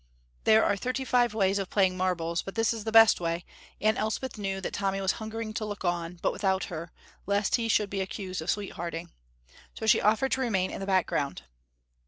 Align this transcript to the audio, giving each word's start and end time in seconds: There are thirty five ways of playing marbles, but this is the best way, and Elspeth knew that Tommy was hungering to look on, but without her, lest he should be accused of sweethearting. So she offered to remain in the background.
There 0.45 0.65
are 0.65 0.75
thirty 0.75 1.05
five 1.05 1.35
ways 1.35 1.59
of 1.59 1.69
playing 1.69 1.95
marbles, 1.95 2.41
but 2.41 2.55
this 2.55 2.73
is 2.73 2.85
the 2.85 2.91
best 2.91 3.21
way, 3.21 3.45
and 3.79 3.99
Elspeth 3.99 4.35
knew 4.35 4.59
that 4.59 4.73
Tommy 4.73 4.99
was 4.99 5.11
hungering 5.21 5.53
to 5.53 5.63
look 5.63 5.85
on, 5.85 6.17
but 6.23 6.31
without 6.31 6.63
her, 6.73 6.91
lest 7.27 7.57
he 7.57 7.67
should 7.67 7.91
be 7.91 8.01
accused 8.01 8.41
of 8.41 8.49
sweethearting. 8.49 9.11
So 9.75 9.85
she 9.85 10.01
offered 10.01 10.31
to 10.31 10.41
remain 10.41 10.71
in 10.71 10.79
the 10.79 10.87
background. 10.87 11.43